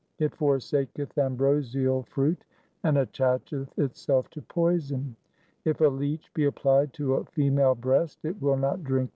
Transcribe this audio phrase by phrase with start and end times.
[0.17, 2.43] It forsaketh ambrosial fruit
[2.81, 5.15] and attacheth itself to poison.
[5.63, 9.09] If a leech be applied to a female breast, it will not drink 1 XV.